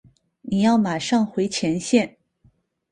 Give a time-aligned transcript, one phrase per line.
[0.41, 2.17] 你要马上回前线。